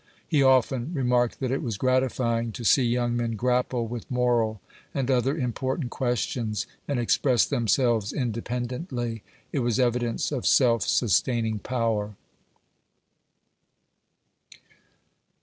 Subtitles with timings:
[0.27, 4.59] He often re marked that it was gratifying to see young men grapple with moral
[4.95, 12.15] and other important questions, and express themselves independently; it was evidence of self sustaining power.